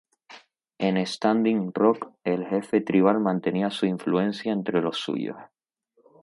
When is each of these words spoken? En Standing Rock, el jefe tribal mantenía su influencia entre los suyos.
En 0.79 0.97
Standing 1.05 1.71
Rock, 1.75 2.11
el 2.23 2.47
jefe 2.47 2.81
tribal 2.81 3.19
mantenía 3.19 3.69
su 3.69 3.85
influencia 3.85 4.51
entre 4.51 4.81
los 4.81 4.97
suyos. 4.97 5.37